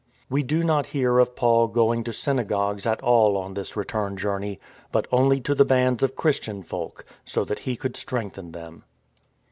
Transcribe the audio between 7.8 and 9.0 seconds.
strengthen them.